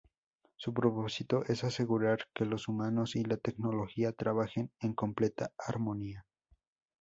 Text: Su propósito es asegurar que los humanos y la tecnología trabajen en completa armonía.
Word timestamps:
Su 0.55 0.73
propósito 0.73 1.43
es 1.47 1.63
asegurar 1.63 2.25
que 2.33 2.45
los 2.45 2.67
humanos 2.67 3.15
y 3.15 3.23
la 3.23 3.37
tecnología 3.37 4.11
trabajen 4.11 4.71
en 4.79 4.95
completa 4.95 5.51
armonía. 5.59 6.25